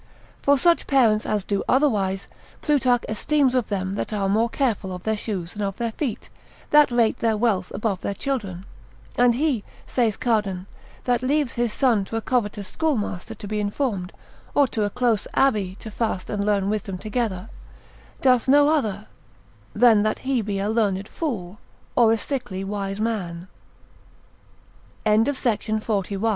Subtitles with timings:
[0.41, 2.27] For such parents as do otherwise,
[2.63, 6.31] Plutarch esteems of them that are more careful of their shoes than of their feet,
[6.71, 8.65] that rate their wealth above their children.
[9.15, 10.65] And he, saith Cardan,
[11.03, 14.11] that leaves his son to a covetous schoolmaster to be informed,
[14.55, 17.51] or to a close Abbey to fast and learn wisdom together,
[18.23, 19.05] doth no other,
[19.75, 20.97] than that he be a learn